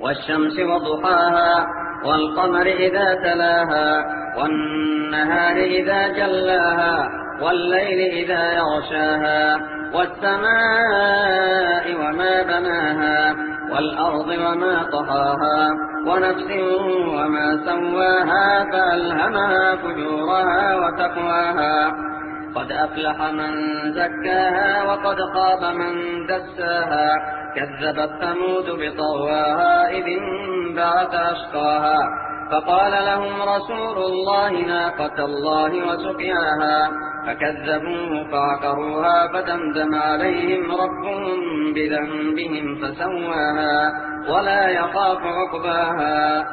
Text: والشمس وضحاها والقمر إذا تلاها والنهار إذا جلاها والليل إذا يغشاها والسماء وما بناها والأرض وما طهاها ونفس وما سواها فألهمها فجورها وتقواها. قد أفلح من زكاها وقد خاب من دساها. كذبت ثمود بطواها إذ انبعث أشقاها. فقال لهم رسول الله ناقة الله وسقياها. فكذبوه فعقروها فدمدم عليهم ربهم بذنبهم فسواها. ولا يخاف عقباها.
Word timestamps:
والشمس 0.00 0.58
وضحاها 0.58 1.66
والقمر 2.04 2.66
إذا 2.66 3.14
تلاها 3.14 4.04
والنهار 4.38 5.56
إذا 5.56 6.08
جلاها 6.08 7.08
والليل 7.42 8.12
إذا 8.12 8.52
يغشاها 8.52 9.58
والسماء 9.94 11.84
وما 12.00 12.42
بناها 12.42 13.34
والأرض 13.72 14.28
وما 14.28 14.82
طهاها 14.92 15.70
ونفس 16.06 16.50
وما 17.08 17.64
سواها 17.64 18.64
فألهمها 18.72 19.76
فجورها 19.76 20.76
وتقواها. 20.76 21.92
قد 22.54 22.72
أفلح 22.72 23.22
من 23.22 23.52
زكاها 23.92 24.82
وقد 24.82 25.16
خاب 25.34 25.74
من 25.74 26.26
دساها. 26.26 27.12
كذبت 27.56 28.10
ثمود 28.20 28.64
بطواها 28.64 29.90
إذ 29.90 30.04
انبعث 30.04 31.14
أشقاها. 31.14 31.98
فقال 32.52 32.92
لهم 32.92 33.42
رسول 33.42 33.96
الله 33.98 34.50
ناقة 34.50 35.24
الله 35.24 35.86
وسقياها. 35.86 36.90
فكذبوه 37.26 38.30
فعقروها 38.32 39.28
فدمدم 39.32 39.94
عليهم 39.94 40.72
ربهم 40.72 41.38
بذنبهم 41.74 42.76
فسواها. 42.76 43.92
ولا 44.28 44.68
يخاف 44.68 45.18
عقباها. 45.22 46.44